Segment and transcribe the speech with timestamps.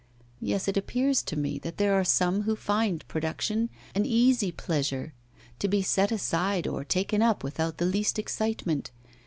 [0.41, 5.13] Yes, it appears to me that there are some who find production an easy pleasure,
[5.59, 8.89] to be set aside or taken up without the least excitement.